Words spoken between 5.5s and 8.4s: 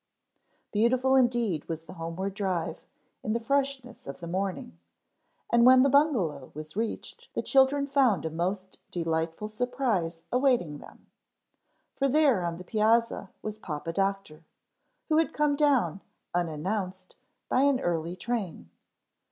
and when the Bungalow was reached the children found a